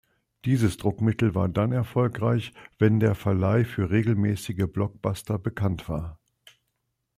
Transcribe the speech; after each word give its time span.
Dieses 0.45 0.77
Druckmittel 0.77 1.35
war 1.35 1.47
dann 1.47 1.71
erfolgreich, 1.71 2.53
wenn 2.79 2.99
der 2.99 3.13
Verleih 3.13 3.65
für 3.65 3.91
regelmäßige 3.91 4.65
Blockbuster 4.65 5.37
bekannt 5.37 5.89
war. 5.89 6.19